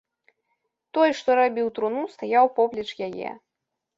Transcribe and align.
Той, 0.97 1.09
што 1.19 1.29
рабіў 1.41 1.69
труну, 1.79 2.03
стаяў 2.15 2.45
поплеч 2.57 2.87
яе. 3.11 3.29